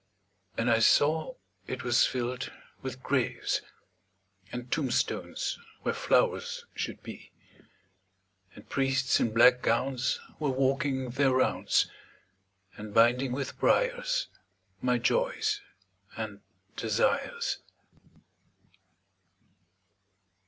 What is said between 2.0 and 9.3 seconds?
filled with graves, And tombstones where flowers should be; And priests